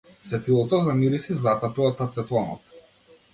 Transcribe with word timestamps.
Сетилото 0.27 0.79
за 0.87 0.95
мирис 1.01 1.29
ѝ 1.33 1.37
затапе 1.43 1.85
од 1.91 2.03
ацетонот. 2.07 2.75